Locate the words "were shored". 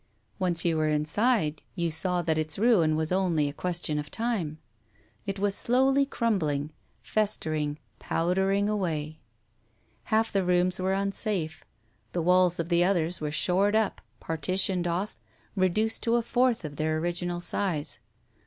13.21-13.75